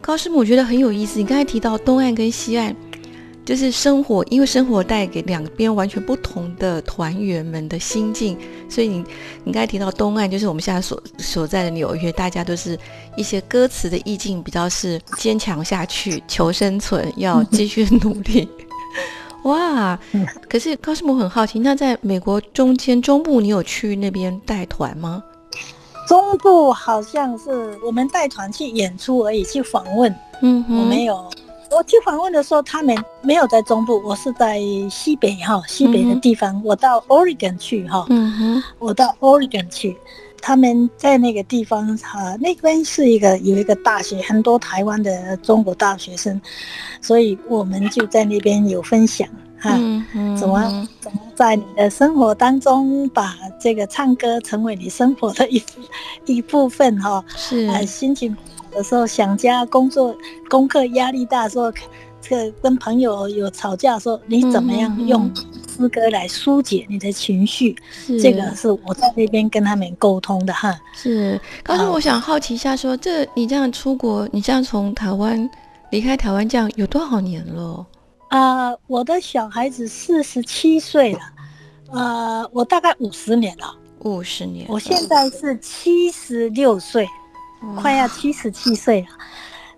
[0.00, 2.74] 高师母觉得很有意思，你刚才提到东岸跟西岸。
[3.50, 9.04] 就是生活，因为生活带给两边完全不同的团员们的心境，所以你
[9.42, 12.78] 你刚才提到东岸，就是我们现在所所在的纽约，大家都是
[13.16, 18.48] 一些歌词的意境比较是坚强下去，求生存，要继续努力。
[19.42, 19.98] 哇！
[20.48, 25.20] 可是高师母很好奇，那在美国中间中部，你有去那边带团吗？
[26.06, 31.28] 中部好像是我们带团去演出而已，去访问，嗯哼，我没有。
[31.70, 38.06] 我去访问的时候，他们没有在中部，我是在西北哈，西北的地方，我到 Oregon 去哈，
[38.78, 39.96] 我到 Oregon 去，
[40.42, 46.40] 他们在那个地方哈，那边是一个有一个大学，很多台湾的中国大学生，
[47.00, 49.28] 所以我们就在那边有分享
[49.58, 49.70] 哈，
[50.12, 55.62] 嗯，怎么怎么在你的生活当中把这个唱歌成为你生活的一
[56.26, 57.68] 一部分哈，是。
[57.68, 58.36] 呃，心情
[58.70, 60.16] 好的时候想家，工作
[60.48, 61.72] 功课压力大的时候，
[62.20, 65.28] 这个跟朋友有吵架的时候，你怎么样用
[65.68, 67.76] 诗歌来疏解你的情绪？
[67.90, 68.20] 是。
[68.22, 70.78] 这个是我在那边跟他们沟通的哈。
[70.94, 75.50] 是，刚才，我想好奇一下说这你这样出国，你这样从台湾
[75.90, 77.84] 离开台湾，这样有多少年了？
[78.28, 81.20] 啊、我的小孩子四十七岁了，
[81.90, 87.10] 呃，我大概五十年了，五十年，我现在是七十六岁，哇
[87.76, 89.08] 快要七十七岁了。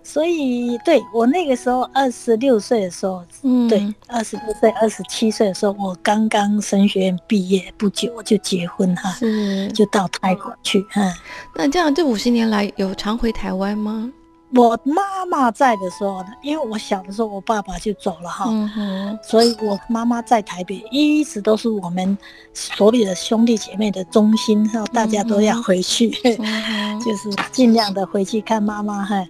[0.05, 9.71] 所以，对我那个时候二十六岁的时候，嗯，对，二十六岁、二十七岁的时候，我刚刚神学院毕业不久，我就结婚哈，是。
[9.71, 10.85] 就到泰国去。
[10.95, 11.13] 嗯，
[11.55, 14.11] 那这样这五十年来有常回台湾吗？
[14.55, 22.15] 我妈妈在的时候呢，因为我小的时候我爸爸就走了哈，嗯，所以我妈妈在台北一直都是我们
[22.53, 29.27] 所有的兄弟姐妹的中心，哈，大家都要回去，嗯， 就是尽量的回去看妈妈哈。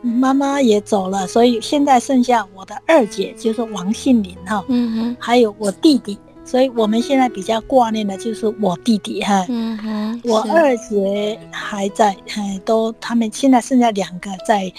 [0.00, 4.64] 妈妈也走了，所以现在剩下我的二姐，就是王杏林哈，
[5.18, 6.16] 还有我弟弟，
[6.48, 9.44] 所以我们现在比较挂念的就是我弟弟哈。
[9.50, 14.72] 嗯哼，我二姐还在，哎，都他们现在剩下两个在。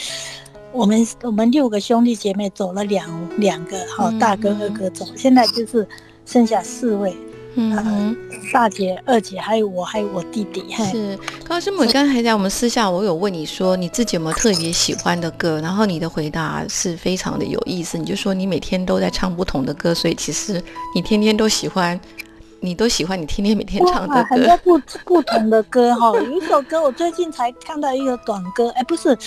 [0.72, 5.88] 我们我们六个兄弟姐妹走了两两个，哈、嗯大哥二哥走，现在就是
[6.26, 7.16] 剩下四位，
[7.60, 8.18] 嗯哼。
[8.52, 20.60] 大姐、二姐，还有我，还有我弟弟，嘿，是高师母，刚才在我们私下，我有问你说你自己有没有特别喜欢的歌，然后你的回答是非常的有意思，你就说你每天都在唱不同的歌，所以其实
[20.96, 22.00] 你天天都喜欢，
[22.62, 26.12] 你都喜欢你天天每天唱的歌，很多，不不同的歌哈。
[26.20, 29.18] 有一首歌我最近才看到一个短歌，哎，不是，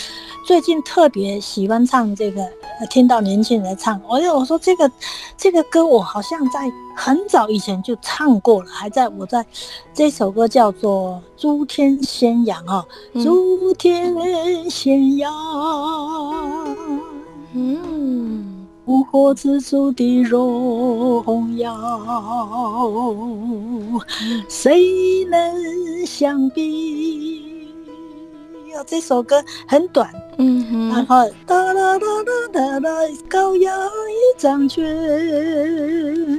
[0.46, 2.42] 最近特别喜欢唱这个，
[2.80, 4.90] 呃听到年轻人唱，我就我说这个
[5.36, 6.60] 这个歌我好像在
[6.94, 9.44] 很早以前就唱过了，还在我在
[9.94, 14.14] 这首歌叫做《诸天宣扬》哈，嗯诸天
[14.70, 15.32] 宣扬。
[17.54, 18.51] 嗯，
[18.84, 21.72] 无火之主的荣耀，
[24.48, 27.68] 谁能相比？
[28.74, 32.90] 哦，这首歌很短，嗯哼，然后哒啦哒啦哒啦，
[33.30, 34.84] 羔羊已掌权，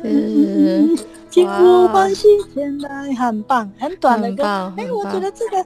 [0.02, 0.98] 是
[1.30, 4.44] 金呼欢喜前来，很棒，很短的歌。
[4.44, 5.64] 很棒，哎，我觉得这个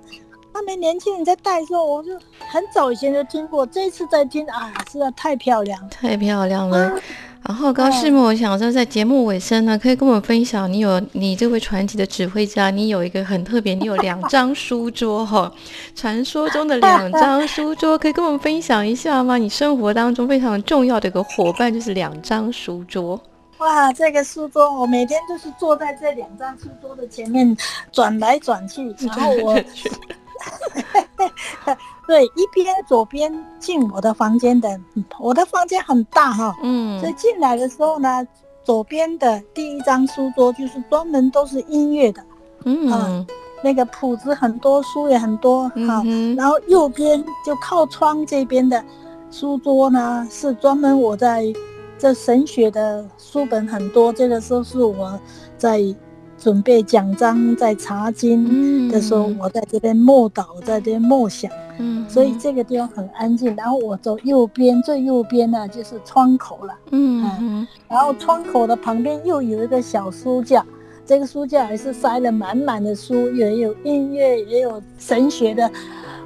[0.57, 5.87] 他们年轻人在带的时候，我就很早以前就听过，这一次在听啊，实在太漂亮了。
[5.91, 6.87] 太漂亮了。
[6.87, 6.93] 啊
[7.43, 15.49] 然后高世墨，我想说，在节目尾声呢，可以跟我们分享，你有你这位传奇的指挥家，你有一个很特别，你有两张书桌哈，
[15.95, 19.37] 传说中的两张书桌，可以跟我们分享一下吗？
[19.37, 23.21] 你生活当中非常重要的一个伙伴就是两张书桌。
[23.59, 27.55] 哇，这个书桌，我每天就是坐在这两张书桌的前面
[27.93, 29.57] 转来转去， 然后我，
[32.07, 34.79] 对，一边左边进我的房间的，
[35.19, 36.99] 我的房间很大哈，嗯。
[36.99, 38.25] 所以进来的时候呢，
[38.63, 42.23] 左边的第一张书桌就是专门都是音乐的，
[42.65, 43.25] 嗯。
[43.63, 46.35] 那个谱子很多，书也很多哈，嗯哼。
[46.35, 48.81] 然后右边就靠窗这边的
[49.31, 51.43] 书桌呢，是专门我在
[51.97, 55.19] 这神学的书本很多，这个时候是我
[55.57, 55.81] 在
[56.37, 63.55] 准备奖章、在查经嗯的时候，我在这边默祷，在这边默想，嗯，所以这个地方很安静。
[63.55, 70.65] 然后我走右边，最右边呢就是窗口了，嗯哼然后窗口的旁边又有一个小书架。
[71.05, 75.71] 这个书架也是塞了满满的书，也有音乐，也有神学的，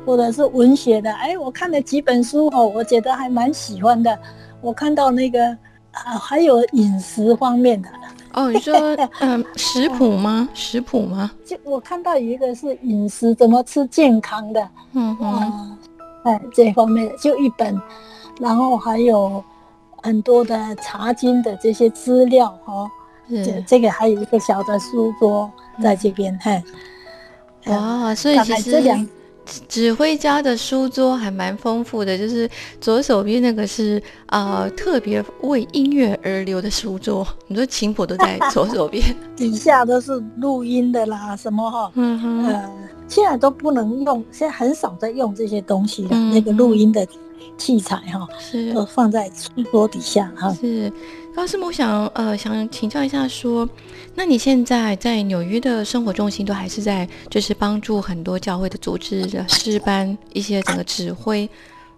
[0.08, 1.14] 或者是文学的。
[1.14, 4.18] 哎，我看了几本书哦，我觉得还蛮喜欢的。
[4.60, 5.46] 我看到那个
[5.92, 7.90] 啊，还有饮食方面的，
[8.34, 8.74] 哦，你说
[9.20, 10.48] 嗯食谱吗？
[10.54, 11.32] 食谱吗？
[11.46, 15.78] 就我看到有一个是饮食怎么吃健康的嗯哼啊，
[16.24, 17.80] 哎，这方面的就一本，
[18.40, 19.44] 然后还有
[20.02, 22.90] 很多的茶经的这些资料哦。
[23.30, 25.50] 这这个还有一个小的书桌
[25.82, 26.62] 在这边，嘿。
[27.64, 27.78] 呃
[28.08, 29.08] 哇，所以大其实这两
[29.52, 32.50] 指指挥家的书桌还蛮丰富的，就是
[32.80, 39.04] 左手边那个是呃特别为音乐而留的书桌，你说琴谱都在左手边，
[39.36, 42.72] 底下都是录音的啦，什么哈，嗯嗯，呃，
[43.08, 46.10] 现在都不能用，现在很少在用这些东西了。
[46.14, 47.06] 嗯那个录音的
[47.58, 50.54] 器材哈，是都放在书桌底下哈。
[50.54, 50.92] 是，
[51.36, 53.68] 高师母我想呃想请教一下说，
[54.16, 61.50] 那你现在在纽约的生活重心都还是在就是帮助很多教会的组织的师班一些整个指挥，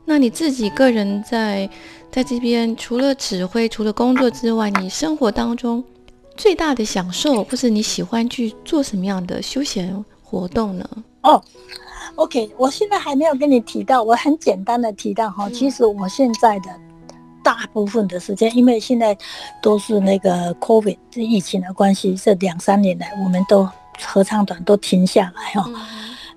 [0.05, 1.69] 那你自己个人在
[2.11, 5.83] 在这边除了指挥除了工作之外，你生活当中
[6.35, 10.89] 最大的享受或是你喜欢去做什么样的休闲活动呢？
[11.21, 11.41] 哦
[12.15, 16.69] ，OK，我现在还没有跟你提到，我很简单的提到哈，嗯其实我现在的
[17.43, 19.17] 大部分的时间，因为现在
[19.61, 23.67] 都是那个 COVID 这疫情的关系，这两三年来我们都
[23.99, 25.65] 合唱团都停下来哈。
[25.67, 25.75] 嗯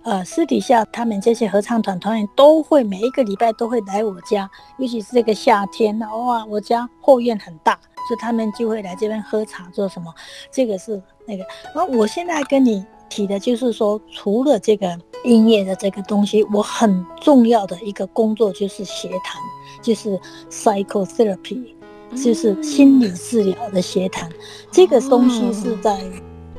[0.06, 4.48] 呃，私底下他们这些合唱团团员都会每一个礼拜都会来我家，
[4.78, 10.14] 尤其是这个夏天，哇，我家后院很大，所以他们就会来这边喝茶做什么。
[10.48, 11.44] 这个是那个，
[11.74, 19.40] 然后我现在跟你提的就是说，除了这个音乐的这个东西，我很重要的一个工作就是协谈，
[19.82, 20.18] 就是
[20.50, 21.64] psychotherapy，
[22.22, 24.30] 就是心理治疗的协谈。
[24.70, 26.00] 这个东西是在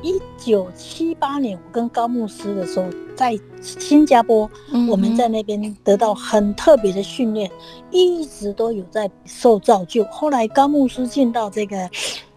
[0.02, 2.86] 一九七八年，我跟高牧师的时候，
[3.16, 7.50] 在新加坡，嗯我们在那边得到很特别的训练，
[7.90, 10.04] 一直都有在受造就。
[10.04, 11.90] 后来高牧师进到这个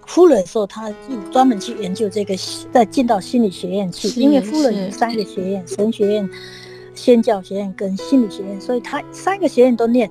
[0.06, 2.36] 夫人的时候，他就专门去研究这个，
[2.72, 6.30] 再进到心理学院去，因为夫人有三个学院，神学院、
[6.94, 10.10] 宣教学院跟心理学院，所以他三个学院都念。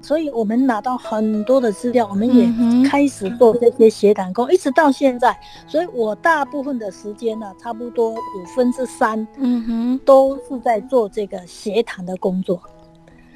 [0.00, 5.36] 所以我们拿到很多的资料，我们也开始做这些协谈工，一直到现在。
[5.66, 12.62] 所以我大部分的时间呢，差不多五分之三嗯哼，都是在做这个协谈的工作。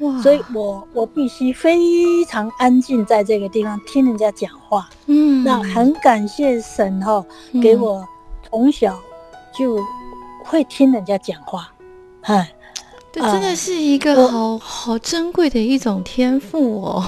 [0.03, 4.89] 哇，所以我我必须非常安静在这个地方听人家讲话。
[5.07, 7.25] 嗯，那很感谢神哈、
[7.63, 8.07] 给我
[8.49, 8.99] 从小
[9.57, 9.79] 就
[10.45, 11.73] 会听人家讲话，
[12.23, 12.53] 哎，
[13.13, 17.05] 这真的是一个我好好珍贵的一种天赋哦。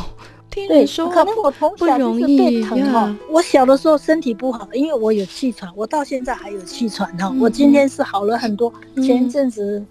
[0.51, 3.17] 听对人，说可能我从不小就是容易被疼哈呀。
[3.29, 7.29] 我小的时候身体不好，因为我有气喘，我到现在还有气喘哈。
[7.33, 9.85] 嗯我今天是好了很多，嗯前一阵子。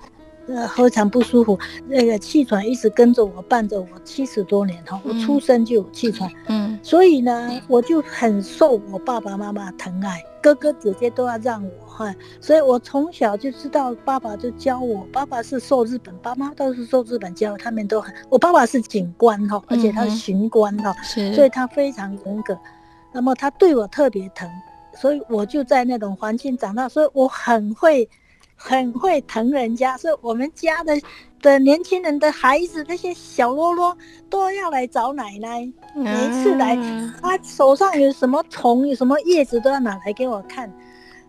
[0.48, 5.00] 呃，非常不舒服，那个气喘一直跟着我，伴着我七十多年哈。
[5.06, 6.78] 我嗯出生就有气喘，嗯。
[6.84, 22.58] 所以呢，我就很受我爸爸妈妈疼爱，哥哥姐姐都要让我哈，所以我从小就知道，爸爸就教我，爸爸是受日本，爸妈都是受日本教，他们都很，我爸爸是警官哈，而且他是巡官哈，是，所以他非常严格，
[23.14, 24.50] 那么他对我特别疼，
[24.94, 28.10] 所以我就在那种环境长大，所以我很会。
[28.66, 30.97] 很会疼人家，所以我们家的
[31.41, 33.95] 的年轻人的孩子，那些小啰啰
[34.30, 40.72] 都要来找奶奶，每一次来啊他手上有什么虫，有什么叶子都要拿来给我看，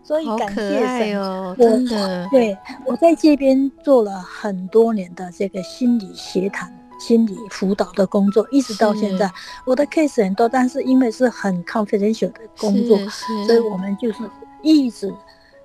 [0.01, 1.19] 所以好感谢神。
[1.19, 9.29] 哦，我真的，对我在这边做了很多年的这个心理协谈、心理辅导的工作，一直到现在，
[9.65, 12.97] 我的 case 很多，但是因为是很 confidential 的工作，
[13.45, 14.19] 所以我们就是
[14.61, 15.13] 一直，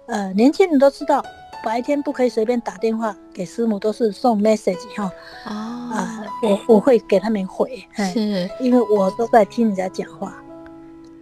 [0.08, 1.24] 呃，年轻人都知道，
[1.62, 5.10] 白天不可以随便打电话给师母，都是送 message 哈，
[5.44, 5.54] 啊
[5.92, 8.50] 啊，我我会给他们回，哎，是。
[8.60, 10.34] 因为我都在听人家讲话。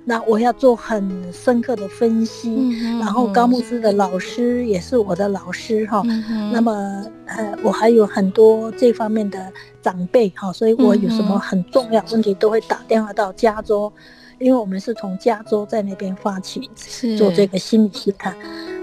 [0.04, 6.00] 那我要做很深刻的分析，嗯然后高牧师的老师也是我的老师哈。
[6.06, 13.92] 嗯那么呃，我还有很多这方面的长辈哈，所以我有什么很重要问题都会打电话到加州，
[14.38, 17.18] 因为我们是从加州在那边发起是。
[17.18, 18.34] 做这个心理试探，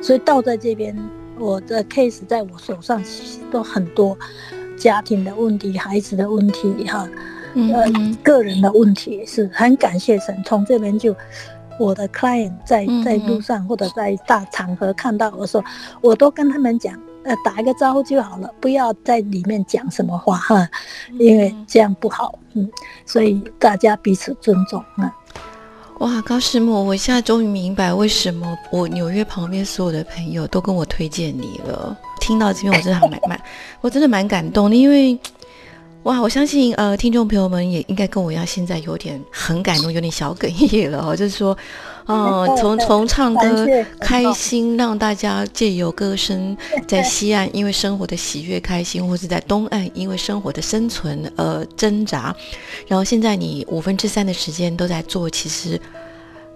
[0.04, 0.96] 所以到在这边
[1.40, 4.18] 我的 case 在我手上其实都很多
[4.78, 7.08] 家庭的问题、孩子的问题哈。
[7.56, 11.16] 呃嗯，个人的问题也是很感谢神，从这边就
[11.80, 15.64] 我的 client 在嗯在路上或者在大场合看到我说，
[16.02, 20.68] 我都跟他们讲，呃，打一个招呼就好了，不要在里面讲什么话哈，
[21.18, 22.70] 因为这样不好，嗯，
[23.06, 25.16] 所以大家彼此尊重啊。
[26.00, 31.98] 哇，高师母，我现在终于明白为什么我纽约旁边所有的朋友都跟我推荐你了。
[32.20, 33.42] 听到这边，我真的很蛮蛮，
[33.82, 35.18] 我真的蛮感动的，因为。
[36.04, 41.16] 哇，我相信呃，听众朋友们也应该跟我一样，现在有点很感动，有点小哽咽了哦。
[41.16, 41.58] 就是说，
[42.06, 43.68] 呃，从从唱歌
[44.00, 46.56] 开心，让大家借由歌声
[46.88, 52.36] 在西岸因为生活的喜悦开心，或是在东岸因为生活的生存而挣扎。
[52.88, 55.80] 然后现在你五分之三的时间都在做，其实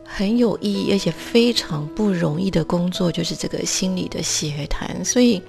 [0.04, 5.04] 很有意义，而且非常不容易的工作，就是这个心理的协谈。
[5.04, 5.42] 所以。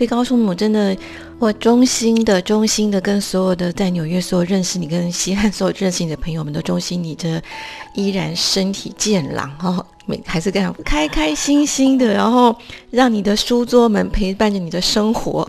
[0.00, 0.96] 所以高叔母真的，
[1.38, 7.42] 我衷心的、衷心的跟所有的在纽约所有认识你、跟西汉所有认识你的朋友们都衷心，你的
[7.92, 12.56] 依然身体健朗 哦，每还是这样开开心心的，然后
[12.90, 15.46] 让你的书桌们陪伴着你的生活。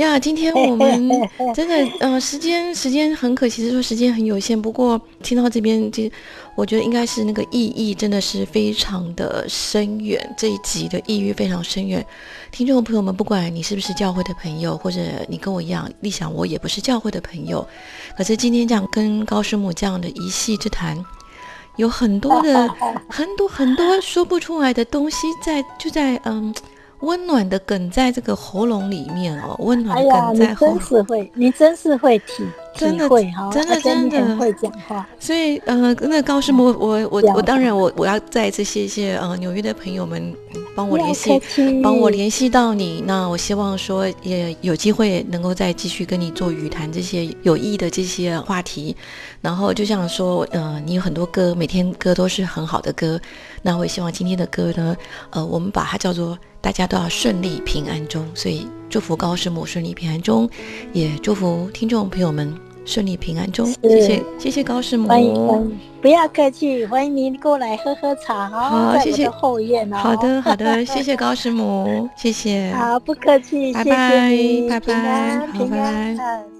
[0.00, 0.18] 呀。
[0.18, 1.10] 今天我们
[1.54, 4.60] 真的，呃，时间时间很可惜，是说时间很有限。
[4.60, 6.10] 不过听到这边，这
[6.54, 12.04] 我觉得应该是那个意义真的是非常的深远，这一集的意义非常深远。
[12.50, 17.66] 听众朋友们，不管你是不是教会的朋友，或者你跟我一样，立想我也不是教会的朋友，
[18.16, 21.02] 可是今天这样跟高师母这样的一系之谈，
[21.76, 22.68] 有很多的
[23.08, 26.52] 很多很多说不出来的东西在就在嗯
[27.00, 30.76] 温暖的梗在这个喉咙里面哦，温暖的梗在喉咙。
[30.76, 32.44] 你真是会，你真是会体
[32.74, 35.06] 真的会哈，真的真的会讲话。
[35.18, 40.34] 所以呃，那高师母，我我我当然我我要再一次谢谢呃纽约的朋友们
[40.76, 41.40] 帮我联系，
[41.82, 43.02] 帮我联系到你。
[43.06, 48.94] 那我希望说也有机会能够再继续跟你做语谈这些有意义的这些话题。
[49.40, 53.18] 然后就像说，呃，你有很多歌，每天歌都是很好的歌。
[53.62, 54.96] 那我也希望今天的歌呢，
[55.30, 58.26] 呃，我们把它叫做大家都要顺利平安中。
[58.34, 60.48] 所以祝福高师母顺利平安中，
[60.92, 62.54] 也祝福听众朋友们。
[62.86, 69.96] 顺利平安中，谢谢谢谢高师母，欢迎，不要客气，欢迎您过来喝喝茶好，谢谢后院哦。
[69.98, 72.72] 好的好的， 谢谢高师母，谢谢。
[72.72, 73.90] 好，不客气，拜拜
[74.70, 76.59] 拜拜，好拜拜。